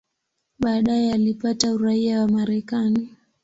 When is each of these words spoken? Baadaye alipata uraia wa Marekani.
Baadaye 0.59 1.13
alipata 1.13 1.71
uraia 1.71 2.21
wa 2.21 2.27
Marekani. 2.27 3.09